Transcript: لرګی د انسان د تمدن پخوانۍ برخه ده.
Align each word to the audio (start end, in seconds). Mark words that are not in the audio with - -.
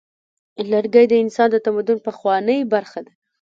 لرګی 0.71 1.05
د 1.09 1.13
انسان 1.23 1.47
د 1.51 1.55
تمدن 1.65 1.97
پخوانۍ 2.05 2.59
برخه 2.73 2.99
ده. 3.05 3.13